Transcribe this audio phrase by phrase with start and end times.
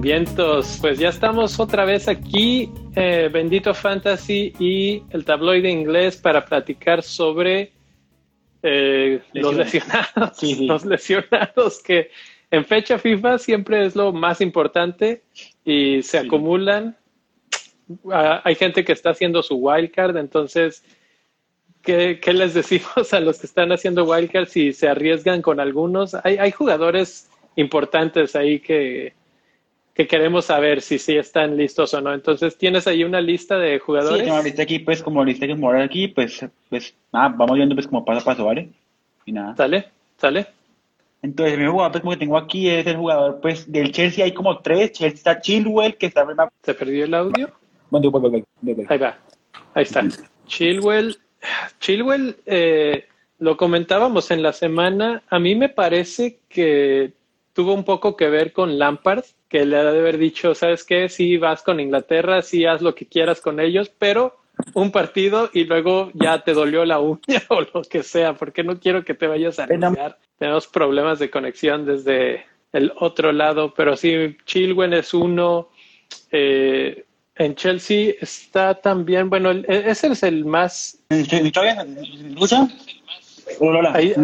[0.00, 6.44] Vientos, pues ya estamos otra vez aquí, eh, Bendito Fantasy y el tabloide inglés para
[6.44, 7.72] platicar sobre
[8.62, 12.10] eh, los lesionados, los lesionados que
[12.50, 15.24] en fecha FIFA siempre es lo más importante
[15.64, 16.96] y se acumulan.
[18.10, 20.84] Hay gente que está haciendo su wildcard, entonces,
[21.82, 26.14] ¿qué, ¿qué, les decimos a los que están haciendo wildcard si se arriesgan con algunos?
[26.24, 29.14] Hay, hay jugadores importantes ahí que,
[29.96, 32.12] que queremos saber si sí están listos o no.
[32.12, 34.18] Entonces, ¿tienes ahí una lista de jugadores?
[34.18, 37.56] Sí, tengo una lista aquí, pues, como lista que morar aquí, pues, pues, nada, vamos
[37.56, 38.68] viendo, pues, como paso a paso, ¿vale?
[39.24, 39.56] Y nada.
[39.56, 39.88] ¿Sale?
[40.18, 40.48] ¿Sale?
[41.22, 44.32] Entonces, mi jugador, pues, como que tengo aquí, es el jugador, pues, del Chelsea hay
[44.32, 44.92] como tres.
[44.92, 46.26] Chelsea está Chilwell, que está...
[46.62, 47.50] ¿Se perdió el audio?
[47.90, 48.86] Bueno, bueno, bueno.
[48.88, 49.18] Ahí va.
[49.74, 50.04] Ahí está.
[50.46, 51.16] Chilwell.
[51.80, 53.06] Chilwell, eh,
[53.38, 55.22] lo comentábamos en la semana.
[55.28, 57.12] A mí me parece que
[57.52, 61.08] tuvo un poco que ver con Lampard que le ha de haber dicho, ¿sabes qué?
[61.08, 64.36] Sí, vas con Inglaterra, sí, haz lo que quieras con ellos, pero
[64.74, 68.78] un partido y luego ya te dolió la uña o lo que sea, porque no
[68.80, 70.18] quiero que te vayas a arriesgar.
[70.38, 75.70] Tenemos problemas de conexión desde el otro lado, pero sí, Chilwell es uno.
[76.30, 77.05] Eh,
[77.36, 80.98] en Chelsea está también, bueno, ese es el más...
[81.10, 82.68] ¿Escucha?
[83.92, 84.14] Ahí,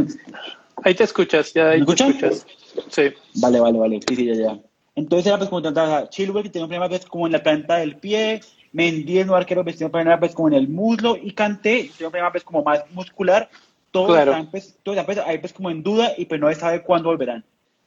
[0.82, 2.46] ahí te escuchas, ya ahí te escuchas.
[2.88, 3.02] Sí.
[3.34, 4.00] Vale, vale, vale.
[4.08, 4.58] Sí, sí, ya, ya.
[4.94, 7.76] Entonces era pues como trataba Chilwell que tenía un problema pues como en la planta
[7.76, 8.40] del pie,
[8.72, 11.90] Mendy en un arquero pues tenía un problema pues como en el muslo y Kanté
[11.92, 13.48] tenía un problema pues como más muscular.
[13.90, 14.32] Todos claro.
[14.32, 16.82] están pues, todos están pues, ahí pues como en duda y pues no se sabe
[16.82, 17.44] cuándo volverán.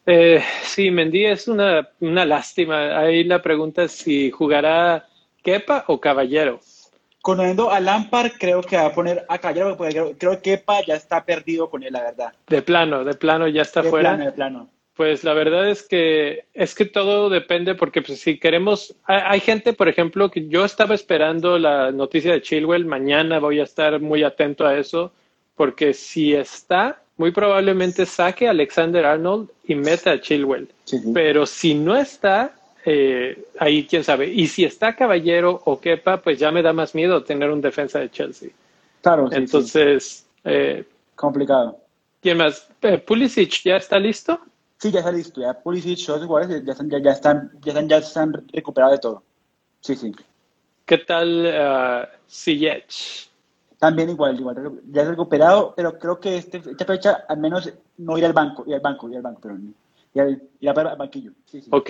[0.07, 2.99] Eh, sí, Mendy es una, una lástima.
[2.99, 5.07] Ahí la pregunta es si jugará
[5.45, 6.59] Kepa o Caballero.
[7.21, 10.83] Conociendo a Lampard, creo que va a poner a Caballero, porque creo, creo que Kepa
[10.83, 12.33] ya está perdido con él, la verdad.
[12.47, 14.09] De plano, de plano ya está de fuera.
[14.15, 14.69] Plano, de plano.
[14.95, 19.39] Pues la verdad es que es que todo depende porque pues, si queremos, hay, hay,
[19.39, 23.99] gente, por ejemplo, que yo estaba esperando la noticia de Chilwell, mañana voy a estar
[23.99, 25.11] muy atento a eso,
[25.55, 30.69] porque si está, muy probablemente saque a Alexander Arnold y meta a Chilwell.
[30.85, 31.11] Sí, sí.
[31.13, 34.27] Pero si no está, eh, ahí quién sabe.
[34.27, 37.99] Y si está Caballero o Kepa, pues ya me da más miedo tener un defensa
[37.99, 38.49] de Chelsea.
[39.01, 40.85] Claro, sí, Entonces, eh,
[41.15, 41.79] complicado.
[42.21, 42.67] ¿Quién más?
[42.81, 44.39] Eh, ¿Pulisic ya está listo?
[44.77, 45.41] Sí, ya está listo.
[45.41, 48.99] Ya Pulisic, los jugadores ya están, ya, ya, están, ya, están, ya están recuperados de
[48.99, 49.23] todo.
[49.81, 50.11] Sí, sí.
[50.85, 53.29] ¿Qué tal uh, Ziyech?
[53.79, 58.17] También igual, igual, ya es recuperado, pero creo que este, esta fecha al menos no
[58.17, 61.31] ir al banco, ir al banco, ir al banco, pero ir, ir al banquillo.
[61.45, 61.69] Sí, sí.
[61.71, 61.89] Ok,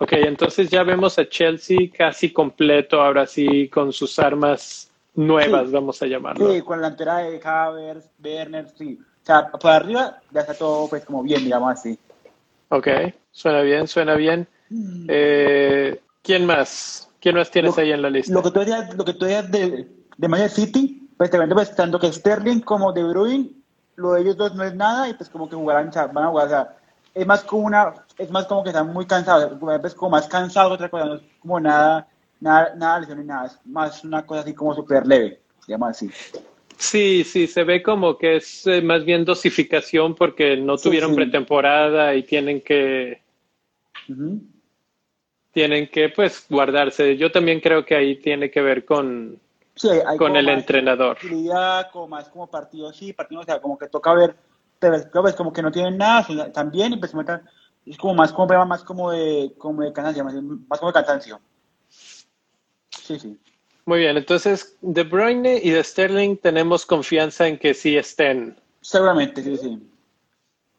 [0.00, 5.72] ok, entonces ya vemos a Chelsea casi completo, ahora sí, con sus armas nuevas, Sí.
[5.74, 6.52] vamos a llamarlo.
[6.52, 8.98] Sí, con la entrada de Havertz, Werner, sí.
[9.22, 11.98] O sea, por arriba ya está todo pues como bien, digamos así.
[12.70, 12.88] Ok,
[13.30, 14.46] suena bien, suena bien.
[15.08, 17.10] Eh, ¿Quién más?
[17.20, 18.32] ¿Quién más tienes Lo- ahí en la lista?
[18.32, 21.98] Lo que tú decías, lo que tú decías de, de Manchester City, pues pues tanto
[21.98, 23.50] que Sterling como De Bruyne,
[23.96, 26.46] lo de ellos dos no es nada y pues como que jugarán, van a jugar,
[26.46, 26.76] o sea,
[27.14, 30.72] es más como una, es más como que están muy cansados, pues como más cansados
[30.72, 32.06] otra cosa, no es como nada,
[32.40, 36.10] nada, nada lesión ni nada, es más una cosa así como súper leve, digamos así.
[36.76, 41.16] Sí, sí, se ve como que es eh, más bien dosificación porque no tuvieron sí.
[41.16, 43.22] pretemporada y tienen que,
[45.52, 47.16] tienen que pues guardarse.
[47.16, 49.38] Yo también creo que ahí tiene que ver con,
[49.74, 51.16] Sí, hay, hay con el entrenador.
[51.92, 54.36] como más como partido sí, partido, o sea, como que toca ver,
[54.78, 57.14] pero pues, como que no tienen nada, también, y pues
[57.86, 60.94] es como más como problema más como de, como de cansancio, más, más como de
[60.94, 61.40] cansancio.
[61.88, 63.38] Sí, sí.
[63.86, 68.56] Muy bien, entonces De Bruyne y de Sterling tenemos confianza en que sí estén.
[68.80, 69.86] Seguramente, sí, sí.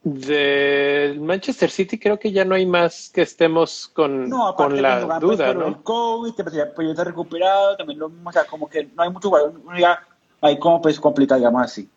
[0.04, 5.20] De Manchester City creo que ya no hay más que estemos con, No, con la
[5.20, 5.84] pues, duda, por el ¿no?
[5.84, 8.86] COVID, que pues ya, pues ya está recuperado, también lo mismo, o sea, como que
[8.86, 9.54] no hay mucho jugador,
[10.42, 11.88] ahí como pues complicado, digamos así.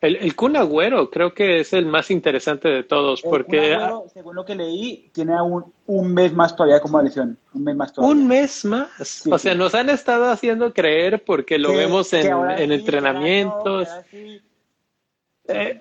[0.00, 3.82] El, el Kun Agüero creo que es el más interesante de todos El porque Kun
[3.82, 7.76] Agüero, según lo que leí, tiene un, un mes más todavía como lesión, un mes
[7.76, 8.14] más todavía.
[8.14, 9.26] Un mes más.
[9.30, 13.88] o sea, nos han estado haciendo creer porque lo vemos en, en sí, entrenamientos.
[13.88, 14.38] ahora no, ahora.
[15.50, 15.80] Eh,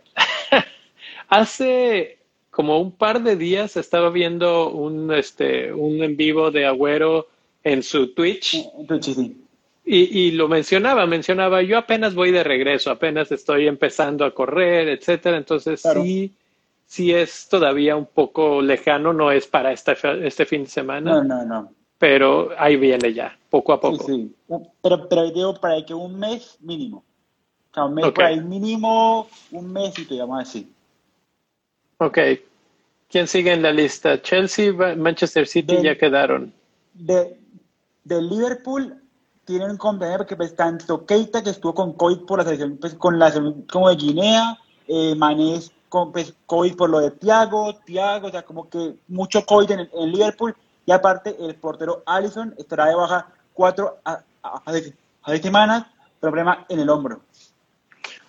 [1.28, 7.28] hace como un par de días estaba viendo un, este, un en vivo de Agüero
[7.64, 9.47] en su Twitch Entonces, sí.
[9.88, 14.90] Y, y lo mencionaba, mencionaba, yo apenas voy de regreso, apenas estoy empezando a correr,
[14.90, 15.38] etcétera.
[15.38, 16.04] Entonces Claro.
[16.04, 16.36] sí,
[16.86, 19.96] sí es todavía un poco lejano, no es para este,
[20.28, 21.16] este fin de semana.
[21.16, 21.74] No, no, no.
[21.98, 24.04] pero ahí viene ya, poco a poco.
[24.06, 24.58] Sí, sí.
[24.82, 27.04] Pero, pero digo para que un mes mínimo.
[27.72, 30.68] O sea, un mes por ahí mínimo, un mes y te llamas así.
[32.00, 32.18] Ok.
[33.10, 34.22] ¿Quién sigue en la lista?
[34.22, 36.54] Chelsea, Manchester City ya quedaron.
[36.94, 37.38] De,
[38.04, 39.02] de Liverpool
[39.48, 42.94] tienen un compañero porque pues, tanto Keita que estuvo con COVID por la selección, pues,
[42.96, 47.74] con la selección como de Guinea, eh, Mané con pues, COVID por lo de Thiago,
[47.86, 50.54] Thiago, o sea, como que mucho COVID en, Liverpool.
[50.86, 54.62] Y aparte, el portero Allison estará de baja cuatro a, a,
[55.24, 55.86] a, semanas,
[56.20, 57.22] problema en el hombro.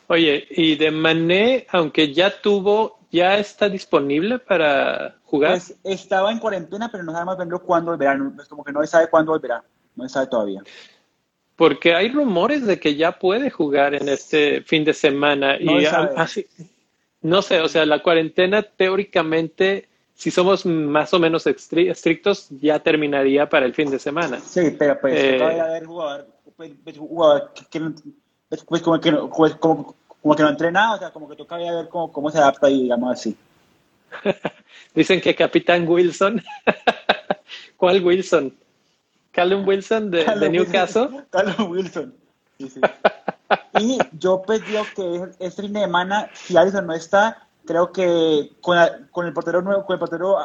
[0.06, 5.52] Oye, y de Mané, aunque ya tuvo, ¿ya está disponible para jugar?
[5.52, 8.16] Pues estaba en cuarentena, pero no sabemos cuándo volverá.
[8.40, 9.64] Es como que no se sabe cuándo volverá.
[9.96, 10.62] No se sabe todavía.
[11.58, 15.56] Porque hay rumores de que ya puede jugar en este fin de semana.
[15.58, 16.46] y así,
[17.20, 23.48] no sé, o sea, la cuarentena teóricamente, si somos más o menos estrictos, ya terminaría
[23.48, 24.38] para el fin de semana.
[24.38, 27.80] Sí, pero pues eh, todavía haber jugador, pues, pues, jugador que,
[28.48, 31.34] pues, pues, como que no, pues, como, como que no entrena, o sea, como que
[31.34, 33.36] toca ver cómo, cómo se adapta y digamos así.
[34.94, 36.40] Dicen que Capitán Wilson.
[37.76, 38.54] ¿Cuál Wilson?
[39.32, 41.24] Callum Wilson de, de Newcastle.
[41.30, 42.14] Callum Wilson.
[42.58, 42.80] Sí, sí.
[43.78, 48.50] Y yo pues digo que este fin de semana, si Alisson no está, creo que
[48.60, 48.76] con,
[49.10, 50.38] con el portero nuevo, con el portero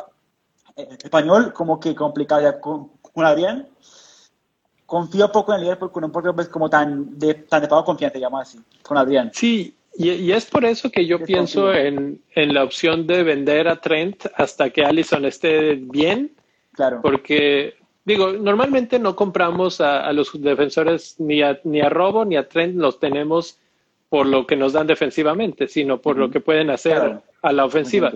[0.76, 2.42] eh, español, como que complicado.
[2.42, 3.68] Ya con, con, Adrián,
[4.86, 7.86] confío poco en el Liverpool con un portero pues, como tan de, tan de pago
[7.86, 9.32] confianza, digamos así, con Adrián.
[9.34, 13.68] Sí, y, y, es por eso que yo pienso en, en, la opción de vender
[13.68, 16.36] a Trent hasta que Allison esté bien.
[16.74, 17.00] Claro.
[17.04, 22.48] Porque Digo, normalmente no compramos a, los defensores ni a, ni a Robo ni a
[22.48, 23.60] Trent, los tenemos
[24.10, 28.12] por lo que nos dan defensivamente, sino por lo que pueden hacer a la ofensiva.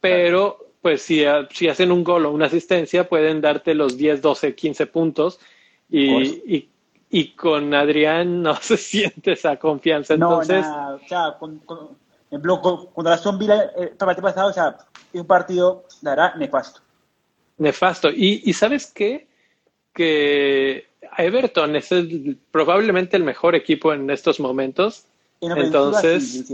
[0.00, 4.54] Pero, pues, si, si hacen un gol o una asistencia, pueden darte los 10, 12,
[4.54, 5.40] 15 puntos
[5.88, 6.68] y,
[7.10, 10.14] y, con Adrián no se siente esa confianza.
[10.14, 11.96] Entonces, no, o sea, con, con,
[12.30, 14.76] en bloco, contra la Villa, el partido pasado, o sea,
[15.14, 16.80] un partido, dará nefasto.
[17.58, 18.10] Nefasto.
[18.10, 19.29] Y, y ¿sabes qué?
[19.92, 20.86] Que
[21.18, 21.90] Everton es
[22.50, 25.04] probablemente el mejor equipo en estos momentos.
[25.40, 26.44] Entonces,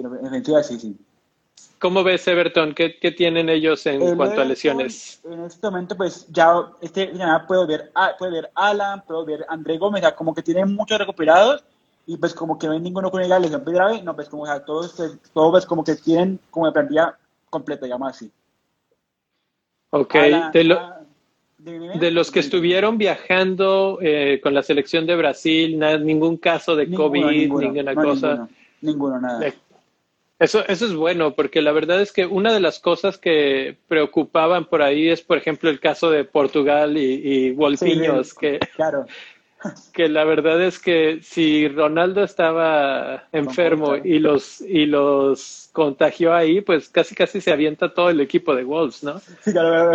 [1.78, 2.74] ¿Cómo ves Everton?
[2.74, 5.20] ¿Qué, tienen ellos en cuanto a lesiones?
[5.24, 9.76] En este momento, pues ya este ya puedo ver, puede ver Alan, puedo ver André
[9.76, 11.64] Gómez, como que tienen muchos recuperados
[12.06, 14.46] y pues como que no hay ninguno con la lesión grave, no, pues como o
[14.46, 17.18] sea, todos, todos pues, como que tienen como de plantilla
[17.50, 18.30] completa, digamos así.
[19.90, 20.14] Ok,
[20.52, 20.95] te lo,
[21.66, 27.24] de los que estuvieron viajando eh, con la selección de Brasil, ningún caso de COVID,
[27.24, 28.48] ninguna cosa.
[28.80, 29.52] Ninguno, nada.
[30.38, 34.66] Eso, eso es bueno, porque la verdad es que una de las cosas que preocupaban
[34.66, 39.06] por ahí es, por ejemplo, el caso de Portugal y, y Wolfiños, que, claro.
[39.94, 46.60] que la verdad es que si Ronaldo estaba enfermo y los, y los contagió ahí,
[46.60, 49.18] pues casi casi se avienta todo el equipo de Wolves, ¿no?
[49.40, 49.92] Sí, claro.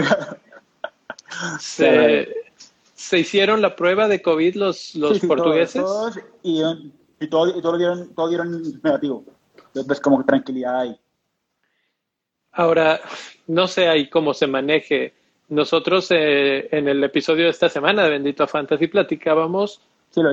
[1.59, 2.27] Se,
[2.93, 5.83] se, hicieron la prueba de COVID los, los portugueses.
[6.43, 6.61] y,
[7.19, 9.25] y, todos, y dieron, todo dieron negativo.
[9.73, 10.99] Entonces, como tranquilidad ahí.
[12.51, 12.99] Ahora,
[13.47, 15.13] no sé ahí cómo se maneje.
[15.47, 19.81] Nosotros eh, en el episodio de esta semana de Bendito Fantasy platicábamos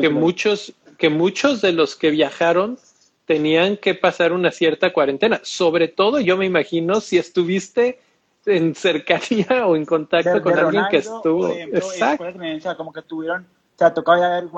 [0.00, 2.78] que, muchos, que muchos de los que viajaron
[3.24, 5.40] tenían que pasar una cierta cuarentena.
[5.42, 8.00] Sobre todo, yo me imagino, si estuviste
[8.48, 11.48] en cercanía o en contacto con alguien que estuvo.
[11.48, 12.24] Exacto.
[12.24, 14.48] o sea, como que tuvieron, o sea, tocaba ver,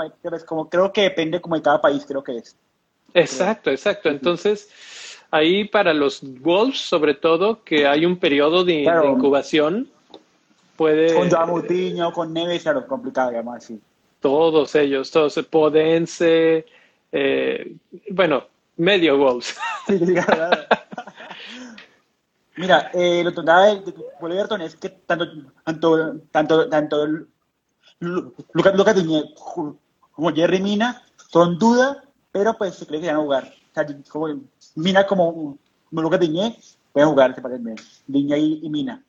[0.46, 2.56] como creo que depende como de cada país, creo que es.
[3.14, 4.08] Exacto, exacto.
[4.08, 4.68] Entonces,
[5.30, 9.88] ahí para los Wolves, sobre todo, que hay un periodo de, incubación,
[10.76, 11.14] puede...
[11.14, 13.80] Con Jamutiño, con Neves, claro, complicado, además, así.
[14.20, 16.66] Todos ellos, todos, Podense,
[17.10, 17.74] eh,
[18.10, 18.44] bueno,
[18.76, 19.56] medio Wolves.
[19.86, 20.56] Sí, claro.
[22.56, 25.26] Mira, eh, lo que de, de Everton es que tanto,
[25.64, 27.06] tanto, tanto, tanto
[28.00, 28.96] Lucas, Lucas
[30.12, 31.98] como Jerry Mina son dudas,
[32.32, 33.44] pero pues se cree que van a jugar.
[33.44, 34.40] O sea, como,
[34.74, 35.58] Mina como,
[35.90, 36.56] Lucas Diñé
[36.92, 37.74] pueden jugar, se parece
[38.06, 39.02] Diñé y, Mina.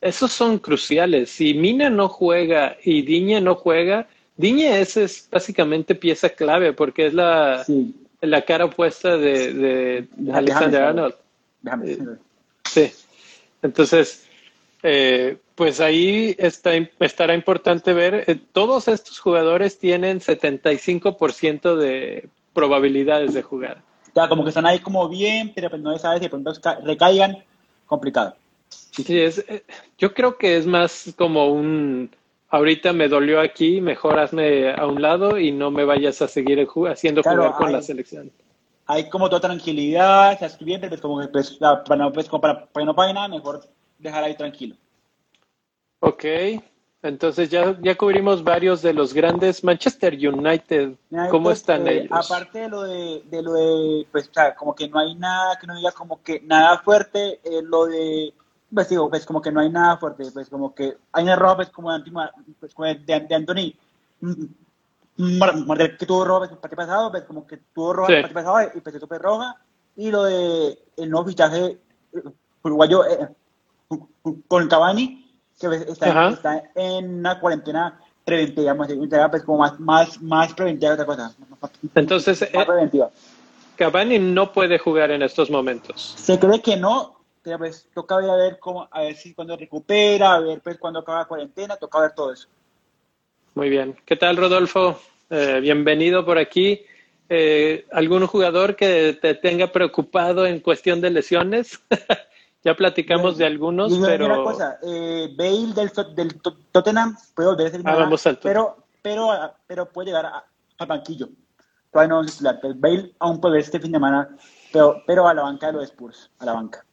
[0.00, 1.30] Esos son cruciales.
[1.30, 7.06] Si Mina no juega y Diñe no juega, Diñe es, es básicamente pieza clave porque
[7.06, 7.64] es la,
[8.20, 11.14] la cara opuesta de, de, Alexander Arnold.
[11.60, 12.31] Déjame decirlo.
[12.72, 12.90] Sí.
[13.60, 14.26] Entonces,
[14.82, 23.34] eh, pues ahí está, estará importante ver, eh, todos estos jugadores tienen 75% de probabilidades
[23.34, 23.82] de jugar.
[24.14, 26.52] Ya, como que están ahí como bien, pero pues no sabes si de pronto
[26.82, 27.44] recaigan,
[27.86, 28.36] complicado.
[28.68, 29.64] Sí, es, eh,
[29.98, 32.10] yo creo que es más como un
[32.48, 36.66] ahorita me dolió aquí, mejor hazme a un lado y no me vayas a seguir
[36.90, 38.30] haciendo jugar con la selección.
[38.86, 42.86] Hay como toda tranquilidad, bien, pero pues como que pues, para, no, pues, para, para
[42.86, 43.60] no pague nada, mejor
[43.98, 44.76] dejar ahí tranquilo.
[46.00, 46.24] Ok,
[47.02, 49.62] entonces ya, ya cubrimos varios de los grandes.
[49.62, 50.94] Manchester United,
[51.30, 52.30] ¿cómo están eh, ellos?
[52.30, 55.58] Aparte de lo de, de lo de, pues, o sea, como que no hay nada,
[55.58, 58.34] que no diga como que nada fuerte, eh, lo de
[58.74, 61.56] pues digo, pues como que no hay nada fuerte, pues como que hay un error,
[61.56, 62.10] pues como de,
[62.58, 62.74] pues,
[63.06, 63.74] de, de Anthony,
[65.16, 68.80] que tuvo roja el partido pasado, pues como que tuvo roja el partido pasado y
[68.80, 69.56] pues super roja,
[69.96, 71.78] y lo de el nuevo fichaje
[72.12, 72.22] eh,
[72.62, 73.28] uruguayo eh,
[74.48, 80.54] con Cavani, que pues, está, está, en una cuarentena preventiva, pues como más, más, más
[80.54, 81.34] preventiva que otra cosa.
[81.94, 83.10] Entonces, más eh, preventiva.
[83.76, 86.14] Cavani no puede jugar en estos momentos.
[86.16, 87.16] Se cree que no,
[87.58, 91.00] pues toca ver a ver cómo, a ver si cuando recupera, a ver pues cuando
[91.00, 92.48] acaba la cuarentena, toca ver todo eso.
[93.54, 93.96] Muy bien.
[94.06, 94.98] ¿Qué tal, Rodolfo?
[95.28, 96.80] Eh, bienvenido por aquí.
[97.28, 101.78] Eh, ¿Algún jugador que te tenga preocupado en cuestión de lesiones?
[102.64, 104.24] ya platicamos de algunos, pero...
[104.24, 106.40] Una cosa, eh, Bale del, del
[106.72, 109.28] Tottenham puede volver a ser ah, pero, pero,
[109.66, 110.32] pero puede llegar
[110.78, 111.28] al banquillo.
[111.90, 112.58] Todavía no es titular.
[112.76, 114.34] Bale aún puede este fin de semana,
[114.72, 116.86] pero, pero a la banca de los Spurs, a la banca.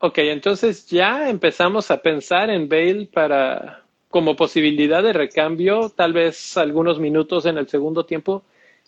[0.00, 3.83] Ok, entonces ya empezamos a pensar en Bale para
[4.14, 8.44] como posibilidad de recambio, tal vez algunos minutos en el segundo tiempo.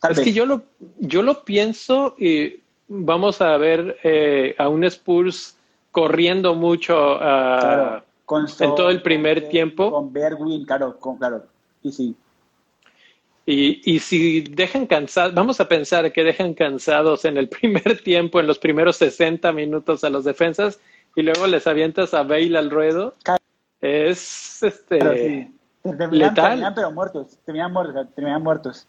[0.09, 0.63] es que yo lo,
[1.01, 5.59] yo lo pienso y vamos a ver eh, a un Spurs
[5.91, 8.03] corriendo mucho uh,
[8.61, 9.91] en todo el primer tiempo.
[9.91, 11.43] Con Berwin, claro, con, claro,
[11.83, 12.15] y sí.
[13.47, 18.39] Y, y si dejan cansados, vamos a pensar que dejan cansados en el primer tiempo,
[18.39, 20.79] en los primeros 60 minutos a los defensas,
[21.17, 23.17] y luego les avientas a Bale al ruedo,
[23.81, 25.51] es este
[26.11, 26.73] letal.
[26.75, 28.89] pero muertos, terminan muertos, terminan muertos.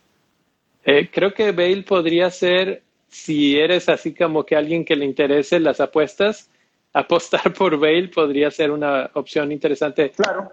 [0.84, 5.60] Eh, creo que Bale podría ser, si eres así como que alguien que le interese
[5.60, 6.50] las apuestas,
[6.94, 10.12] apostar por Bale podría ser una opción interesante.
[10.12, 10.52] Claro.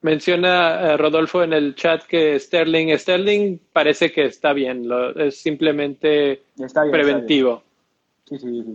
[0.00, 6.42] menciona eh, Rodolfo en el chat que Sterling, Sterling parece que está bien, es simplemente
[6.90, 7.62] preventivo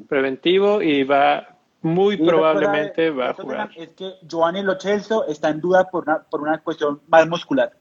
[0.08, 1.51] preventivo y va
[1.82, 3.70] muy probablemente va a jugar.
[3.76, 7.74] Es que Giovanni Lo Celso está en duda por una, por una cuestión más muscular.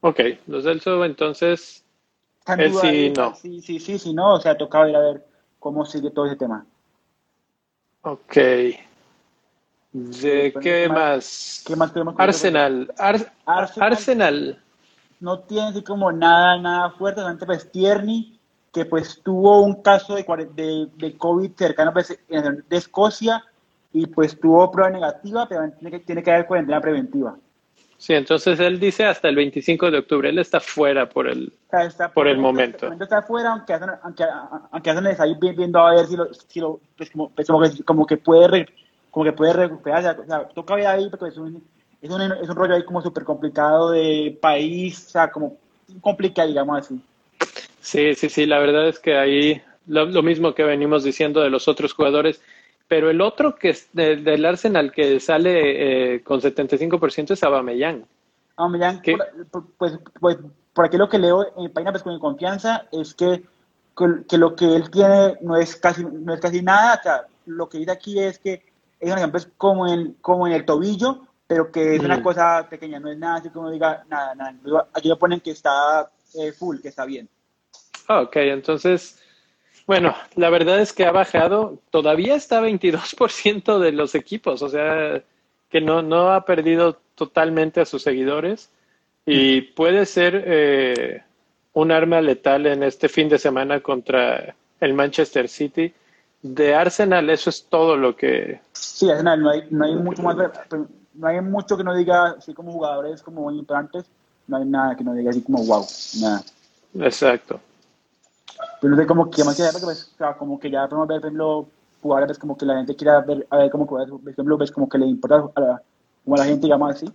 [0.00, 1.84] Ok, Lo Celso entonces
[2.80, 3.34] sí, no.
[3.34, 5.26] Sí, sí, sí, sí, no, o sea, toca ver a ver
[5.58, 6.64] cómo sigue todo ese tema.
[8.02, 8.36] Ok.
[9.92, 11.64] ¿De qué más?
[11.66, 12.92] ¿Qué más Arsenal.
[13.46, 14.62] Arsenal.
[15.18, 18.35] No tiene así como nada, nada fuerte, solamente pues Tierney
[18.76, 20.22] que pues tuvo un caso de,
[20.54, 23.42] de, de COVID cercano pues, de Escocia
[23.90, 27.38] y pues tuvo prueba negativa, pero tiene que, tiene que haber cuarentena preventiva.
[27.96, 31.54] Sí, entonces él dice hasta el 25 de octubre, él está fuera por el,
[32.12, 32.92] por el momento.
[33.00, 34.24] Está fuera, aunque hacen, aunque,
[34.70, 37.82] aunque hacen ahí viendo a ver si lo, si lo pues como, pues como, que,
[37.82, 38.66] como, que, puede
[39.10, 41.64] como que puede recuperarse, o sea, toca ver ahí porque es un,
[42.02, 45.56] es un, es un rollo ahí como súper complicado de país, o sea, como
[46.02, 47.00] complicado, digamos así.
[47.86, 51.68] Sí, sí, sí, la verdad es que ahí lo, mismo que venimos diciendo de los
[51.68, 52.42] otros jugadores,
[52.88, 58.04] pero el otro que es del Arsenal que sale eh, con 75% es Aubameyang.
[58.56, 59.02] Aubameyang,
[59.78, 60.38] pues, pues,
[60.72, 63.44] por aquí lo que leo en página pues con confianza es que,
[64.28, 67.68] que lo que él tiene no es casi, no es casi nada, o sea, lo
[67.68, 68.64] que dice aquí es que
[68.98, 72.66] es un ejemplo es como en, como en el tobillo, pero que es una cosa
[72.68, 74.56] pequeña, no es nada así como diga nada, nada.
[74.92, 77.28] Aquí lo ponen que está eh, full, que está bien.
[78.08, 79.20] Ah, ok, entonces,
[79.86, 85.22] bueno, la verdad es que ha bajado, todavía está 22% de los equipos, o sea,
[85.70, 88.70] que no, no ha perdido totalmente a sus seguidores
[89.24, 91.22] y puede ser eh,
[91.72, 95.92] un arma letal en este fin de semana contra el Manchester City.
[96.42, 98.60] De Arsenal, eso es todo lo que...
[98.72, 100.36] Sí, Arsenal, no hay, no hay mucho más,
[101.14, 104.04] no hay mucho que no diga así como jugadores como importantes,
[104.46, 105.84] no hay nada que no diga así como wow,
[106.20, 106.42] nada.
[107.00, 107.60] Exacto.
[108.86, 111.68] Pero no sé cómo que más que pues, como que ya podemos ver, por ejemplo,
[112.00, 114.88] jugadores pues, como que la gente quiera ver, a ver cómo por ejemplo, ves como
[114.88, 115.82] que le importa a la,
[116.22, 117.12] como a la gente, digamos así,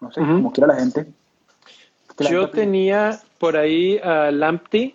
[0.00, 1.12] no sé, como quiera la gente.
[2.30, 4.94] Yo tenía por ahí a Lamptey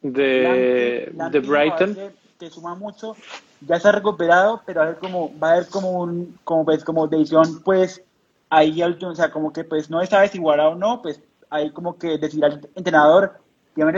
[0.00, 1.94] de, de Brighton.
[2.38, 3.14] Que suma mucho,
[3.60, 6.82] ya se ha recuperado, pero a ver cómo, va a haber como un, como pues,
[6.82, 8.02] como decisión, pues,
[8.48, 11.20] ahí al o sea, como que pues no sabes si jugará o no, pues
[11.50, 13.38] ahí como que decidir al entrenador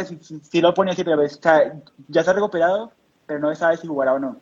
[0.05, 1.23] si, si, lo pone así, pero
[2.09, 2.93] ya se ha recuperado,
[3.27, 4.37] pero no sabe si jugará o no.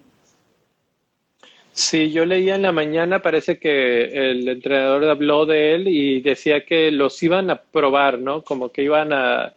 [1.73, 6.67] Sí, yo leía en la mañana, parece que el entrenador habló de él y decía
[6.67, 8.43] que los iban a probar, ¿no?
[8.43, 9.55] Como que iban a,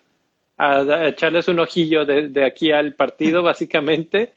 [0.55, 4.33] a, echarles un ojillo de, de, aquí al partido, básicamente,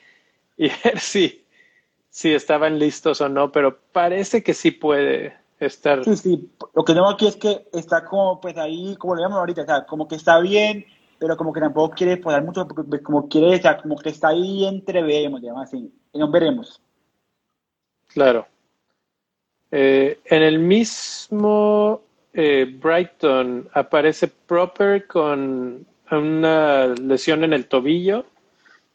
[0.56, 1.44] y ver si,
[2.08, 6.04] si estaban listos o no, pero parece que sí puede estar.
[6.04, 9.40] Sí, sí, lo que tengo aquí es que está como, pues ahí, como lo llamamos
[9.40, 10.86] ahorita, o sea, como que está bien,
[11.18, 14.10] pero como que tampoco quiere poder mucho, porque pues, como quiere, o sea, como que
[14.10, 16.80] está ahí entre veremos, digamos así, y no veremos.
[18.08, 18.46] Claro.
[19.70, 22.00] Eh, en el mismo
[22.32, 28.24] eh, Brighton aparece Proper con una lesión en el tobillo.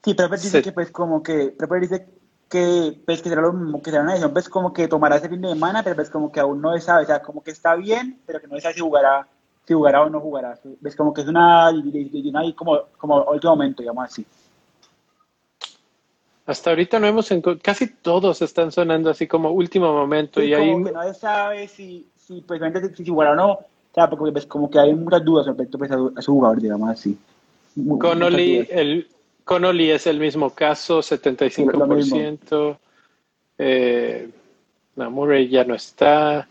[0.03, 2.07] Sí, Proper dice que pues como que Proper dice
[2.49, 5.41] que pues que será lo que será una lesión, pues como que tomará ese fin
[5.41, 8.21] de semana, pero pues como que aún no sabe, o sea, como que está bien,
[8.25, 9.27] pero que no sabe si jugará,
[9.69, 10.59] si jugará o no jugará.
[10.81, 14.25] Ves como que es una, una como, como último momento, digamos así.
[16.47, 20.41] Hasta ahorita no hemos encontrado, casi todos están sonando así como último momento.
[20.41, 20.83] Sí, y como ahí...
[20.85, 22.59] que no sabe si, si, pues,
[22.95, 25.77] si, si jugará o no, o sea, porque ves como que hay muchas dudas respecto
[25.77, 27.15] pues, a, a su jugador, digamos así.
[27.99, 29.07] Connolly, el,
[29.43, 32.77] Connolly es el mismo caso, 75%.
[33.59, 34.29] Eh,
[34.95, 36.47] no, Murray ya no está.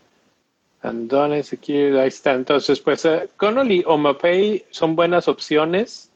[0.81, 2.33] Andones aquí, ahí está.
[2.33, 6.11] Entonces, pues uh, Connolly o Mapei son buenas opciones.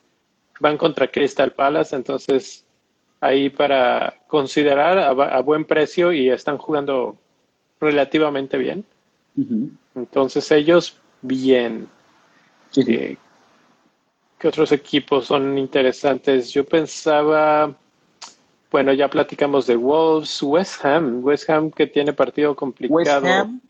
[0.59, 2.63] Van contra Crystal Palace, entonces
[3.19, 7.17] ahí para considerar a, a buen precio y están jugando
[7.79, 8.85] relativamente bien.
[9.35, 9.69] Uh -huh.
[9.95, 11.87] Entonces ellos bien.
[12.71, 12.93] Sí, sí.
[12.93, 13.17] Eh,
[14.37, 16.51] ¿Qué otros equipos son interesantes?
[16.51, 17.73] Yo pensaba,
[18.69, 22.97] bueno, ya platicamos de Wolves, West Ham, West Ham que tiene partido complicado.
[22.97, 23.61] West Ham,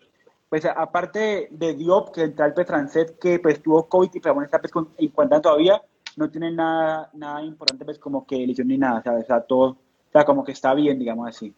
[0.53, 4.45] pues aparte de Diop, que entra el Petranset, que pues tuvo COVID y pero bueno,
[4.45, 5.81] está pues con, en cuenta todavía,
[6.15, 9.23] no tiene nada, nada importante pues como que lesión ni nada, ¿sabes?
[9.23, 9.77] O sea, todo, o
[10.11, 11.51] sea, como que está bien, digamos así.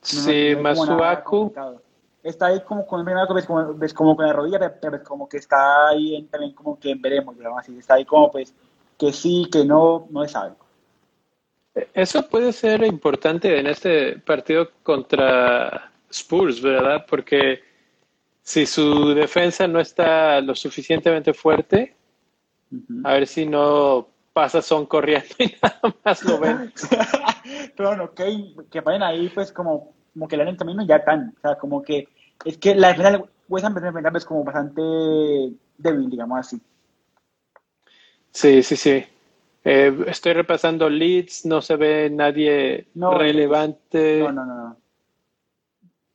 [0.00, 1.52] Sí, no, Masuaku
[2.22, 5.38] está ahí como con ves como, ves como con la rodilla, pero ves como que
[5.38, 8.54] está ahí en, también como que veremos, digamos así, está ahí como pues
[8.96, 10.54] que sí, que no, no se sabe.
[11.94, 17.04] Eso puede ser importante en este partido contra Spurs, ¿verdad?
[17.08, 17.60] Porque
[18.42, 21.96] si su defensa no está lo suficientemente fuerte,
[22.70, 23.00] uh -huh.
[23.04, 26.72] a ver si no pasa son corriendo y nada más lo ven.
[27.76, 31.34] bueno, que, que vayan ahí pues como como que le dan el camino ya tan,
[31.38, 32.08] o sea, como que
[32.44, 34.82] es que la defensa de West Ham es como bastante
[35.78, 36.60] débil, digamos así.
[38.30, 39.04] Sí, sí, sí.
[39.64, 44.20] Eh, estoy repasando leads, no se ve nadie no, relevante.
[44.20, 44.76] No, no, no.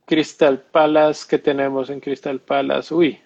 [0.08, 2.93] Crystal Palace, ¿qué tenemos en Crystal Palace?
[2.96, 3.20] Uy,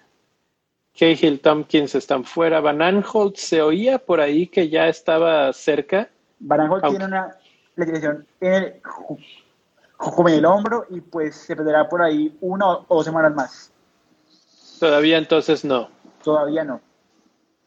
[0.97, 2.59] Cahill Tompkins están fuera.
[2.59, 6.09] Van Aanholt se oía por ahí que ya estaba cerca.
[6.39, 7.37] Van Aanholt tiene una
[7.75, 8.81] lesión en
[10.27, 13.71] el hombro y pues se perderá por ahí una o dos semanas más.
[14.79, 15.87] Todavía entonces no.
[16.23, 16.81] Todavía no.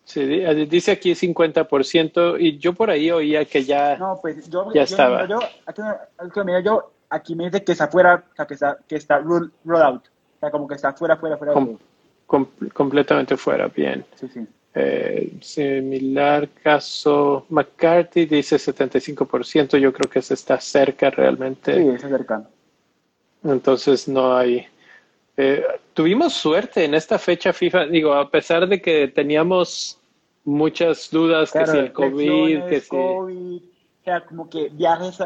[0.02, 0.24] Sí,
[0.66, 4.82] dice aquí 50% y yo por ahí oía que ya, no, pues yo, ya yo,
[4.82, 5.26] estaba.
[5.26, 5.80] Yo, aquí,
[6.44, 9.52] mira, yo, aquí me dice que está fuera, o sea, que está, que está roll
[9.66, 10.02] out.
[10.36, 11.52] O sea, como que está fuera, fuera, fuera.
[11.52, 11.78] Com
[12.26, 14.04] com completamente fuera, bien.
[14.16, 14.46] Sí, sí.
[14.76, 21.74] Eh, similar caso McCarthy dice 75%, yo creo que se está cerca realmente.
[21.74, 22.46] Sí, está cercano.
[23.44, 24.66] Entonces no hay...
[25.36, 29.98] Eh, tuvimos suerte en esta fecha FIFA, digo, a pesar de que teníamos
[30.44, 32.88] muchas dudas claro, que si el COVID, que si...
[32.88, 35.18] COVID, o sea, como que viajes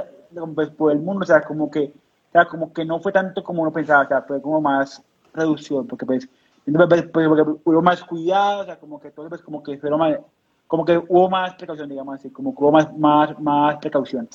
[0.55, 3.43] pues, por el mundo, o sea, como que, o sea, como que no fue tanto
[3.43, 6.29] como uno pensaba, o sea, fue como más reducción, porque pues
[6.69, 10.01] entonces, pues, porque hubo más cuidado, o sea, como que todo, pues, como que fueron
[10.01, 10.19] más,
[10.67, 14.29] como que hubo más precaución, digamos así, como que hubo más, más, más precaución,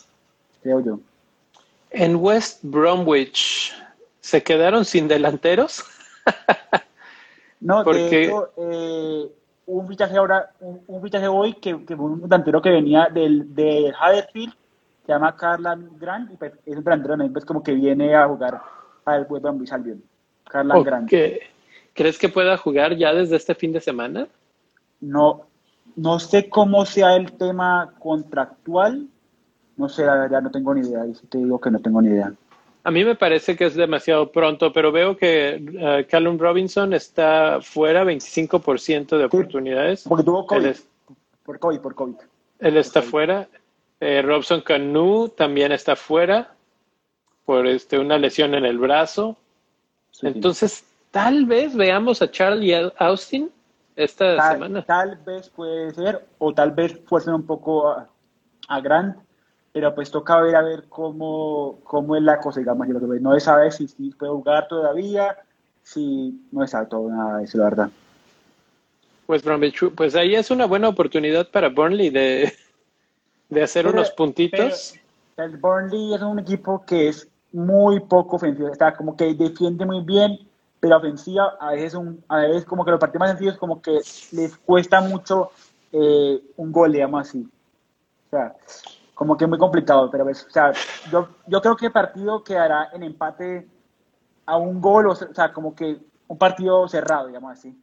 [0.63, 0.99] creo yo.
[1.91, 3.71] En West Bromwich,
[4.19, 5.83] ¿se quedaron sin delanteros?
[7.59, 7.99] no, Porque...
[7.99, 9.31] de hecho, eh,
[9.67, 13.53] un fichaje ahora, un, un fichaje hoy que, que, fue un delantero que venía del,
[13.53, 14.55] del Huddersfield,
[15.05, 18.61] se llama Carlan Grant, y pues, es un delantero pues, como que viene a jugar
[19.05, 20.03] al West Bromwich Albion.
[20.49, 20.83] Carlan okay.
[20.83, 21.11] Grant.
[21.93, 24.27] ¿Crees que pueda jugar ya desde este fin de semana?
[24.99, 25.45] No,
[25.95, 29.07] no sé cómo sea el tema contractual.
[29.77, 31.05] No sé, la verdad, no tengo ni idea.
[31.05, 32.33] Y si te digo que no tengo ni idea.
[32.85, 35.63] A mí me parece que es demasiado pronto, pero veo que
[36.05, 40.01] uh, Callum Robinson está fuera 25% de oportunidades.
[40.01, 40.65] Sí, porque tuvo COVID.
[40.65, 40.87] Es,
[41.43, 42.15] por COVID, por COVID.
[42.59, 43.09] Él está COVID.
[43.09, 43.47] fuera.
[44.03, 46.53] Eh, Robson Canu también está fuera
[47.45, 49.37] por este, una lesión en el brazo.
[50.11, 53.49] Sí, Entonces, tal vez veamos a Charlie Austin
[53.95, 54.81] esta tal, semana.
[54.83, 58.09] Tal vez puede ser, o tal vez fuercen un poco a,
[58.67, 59.15] a Grant,
[59.71, 63.71] pero pues toca ver a ver cómo, cómo es la cosa, digamos, no se sabe
[63.71, 65.37] si, si puede jugar todavía,
[65.81, 67.89] si no se sabe todo nada de eso, la verdad.
[69.27, 69.43] Pues,
[69.95, 72.53] pues ahí es una buena oportunidad para Burnley de,
[73.49, 74.95] de hacer unos puntitos.
[75.37, 80.01] el Burnley es un equipo que es muy poco ofensivo, está como que defiende muy
[80.01, 80.39] bien,
[80.79, 84.01] pero ofensiva a veces, un, a veces como que los partidos más sencillos como que
[84.31, 85.51] les cuesta mucho
[85.91, 87.47] eh, un gol, digamos así.
[88.27, 88.55] O sea,
[89.13, 90.73] como que es muy complicado, pero pues, o sea,
[91.11, 93.67] yo, yo creo que el partido quedará en empate
[94.45, 97.77] a un gol, o sea, como que un partido cerrado, digamos así.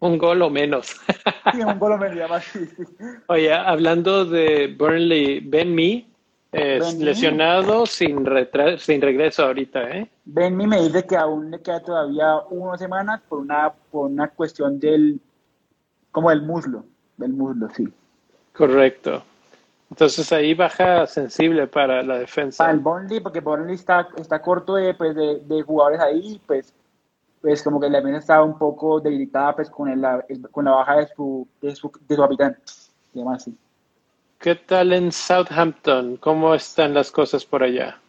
[0.00, 0.96] Un gol o menos.
[1.52, 2.68] sí, un gol o menos, así.
[3.28, 6.06] Oye, hablando de Burnley, Ben Mee,
[6.52, 8.24] lesionado sin,
[8.78, 10.10] sin regreso ahorita, ¿eh?
[10.24, 14.28] Ben Mee me dice que aún le queda todavía una semana por una, por una
[14.28, 15.20] cuestión del,
[16.12, 16.84] como del muslo,
[17.16, 17.88] del muslo, sí.
[18.52, 19.22] Correcto.
[19.90, 22.64] Entonces ahí baja sensible para la defensa.
[22.64, 26.74] Para el Burnley, porque Burnley está, está corto de, pues, de, jugadores ahí, pues,
[27.44, 30.02] pues como que la defensa está un poco debilitada pues con, el,
[30.50, 32.58] con la baja de su, de su, de su habitante.
[33.34, 33.54] Así.
[34.38, 36.16] ¿Qué tal en Southampton?
[36.16, 38.00] ¿Cómo están las cosas por allá?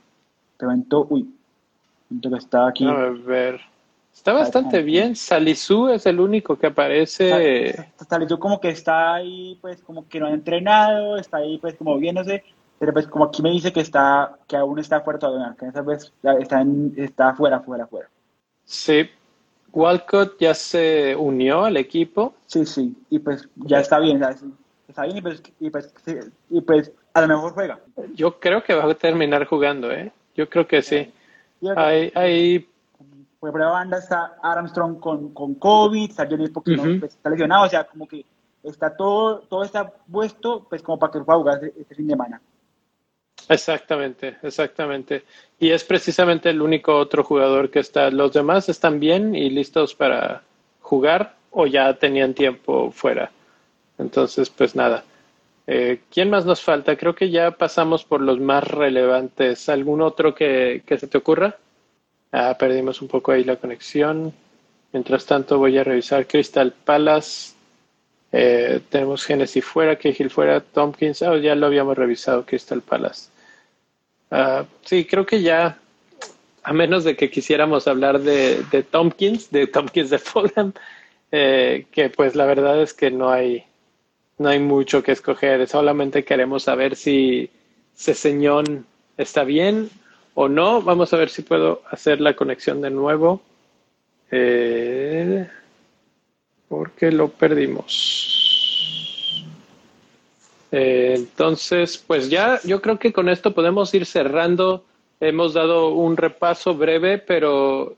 [0.55, 0.65] Te
[1.09, 1.29] uy,
[2.21, 2.87] que está aquí.
[2.87, 3.59] A ver.
[4.13, 5.17] Está bastante bien.
[5.17, 7.75] Salisu es el único que aparece.
[8.07, 11.97] Salisu como que está ahí, pues como que no ha entrenado, está ahí pues como
[11.97, 12.41] viéndose,
[12.79, 15.81] pero pues como aquí me dice que está, que aún está fuera todavía, que esa
[15.81, 18.07] vez está, en, está fuera, fuera, fuera.
[18.63, 19.09] Sí.
[19.75, 22.33] Walcott ya se unió al equipo.
[22.47, 24.23] Sí, sí, y pues ya está bien,
[24.87, 25.93] está bien y pues, y pues,
[26.49, 27.79] y pues a lo mejor juega.
[28.15, 30.11] Yo creo que va a terminar jugando, ¿eh?
[30.33, 31.13] Yo creo que sí.
[31.75, 32.67] Hay, hay
[33.39, 37.69] por la banda está Armstrong con, con COVID, está Johnny porque pues, está lesionado, o
[37.69, 38.25] sea, como que
[38.63, 42.41] está todo, todo está puesto, pues como para que pueda jugar este, fin de semana.
[43.49, 45.23] Exactamente, exactamente.
[45.59, 48.09] Y es precisamente el único otro jugador que está.
[48.09, 50.43] Los demás están bien y listos para
[50.81, 53.31] jugar o ya tenían tiempo fuera.
[53.97, 55.03] Entonces, pues nada.
[55.67, 56.95] Eh, ¿Quién más nos falta?
[56.95, 59.69] Creo que ya pasamos por los más relevantes.
[59.69, 61.57] ¿Algún otro que, que se te ocurra?
[62.31, 64.33] Ah, perdimos un poco ahí la conexión.
[64.91, 67.53] Mientras tanto voy a revisar Crystal Palace.
[68.31, 71.21] Eh, tenemos Genesis fuera, Cahill fuera, Tompkins.
[71.21, 73.29] Oh, ya lo habíamos revisado, Crystal Palace.
[74.31, 75.77] Ah, sí, creo que ya,
[76.63, 80.73] a menos de que quisiéramos hablar de, de Tompkins, de Tompkins de Fulham,
[81.31, 83.63] eh, que pues la verdad es que no hay,
[84.37, 85.67] no hay mucho que escoger.
[85.67, 87.49] Solamente queremos saber si
[87.95, 88.85] Ceseñón
[89.17, 89.89] está bien
[90.33, 90.81] o no.
[90.81, 93.41] Vamos a ver si puedo hacer la conexión de nuevo.
[94.31, 95.47] Eh,
[96.67, 98.44] porque lo perdimos.
[100.77, 104.83] Eh, entonces, pues ya yo creo que con esto podemos ir cerrando.
[105.21, 107.95] Hemos dado un repaso breve, pero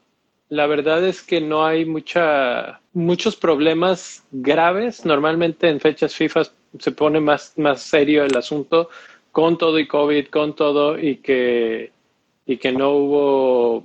[0.49, 5.05] la verdad es que no hay mucha, muchos problemas graves.
[5.05, 6.43] Normalmente en fechas FIFA
[6.77, 8.89] se pone más, más serio el asunto
[9.31, 11.91] con todo y COVID, con todo y que
[12.45, 13.83] y que no hubo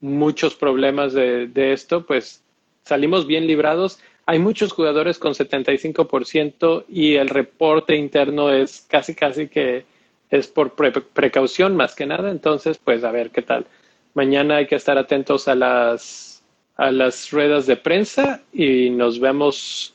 [0.00, 2.42] muchos problemas de, esto, pues
[2.84, 3.98] salimos bien librados.
[4.26, 9.84] Hay muchos jugadores con 75% y el reporte interno es casi, casi que
[10.30, 12.30] es por precaución más que nada.
[12.30, 13.66] Entonces, pues a ver qué tal.
[14.14, 16.42] Mañana hay que estar atentos a las,
[16.76, 19.94] a las ruedas de prensa y nos vemos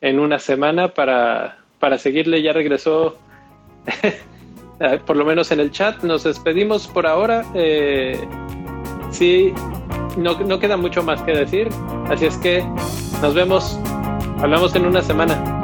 [0.00, 2.42] en una semana para, para seguirle.
[2.42, 3.18] Ya regresó
[4.78, 6.02] Eh, por lo menos en el chat.
[6.02, 7.44] Nos despedimos por ahora.
[7.54, 8.20] Eh,
[9.10, 9.52] sí,
[10.16, 11.68] no, no queda mucho más que decir.
[12.08, 12.64] Así es que
[13.22, 13.78] nos vemos.
[14.40, 15.55] Hablamos en una semana.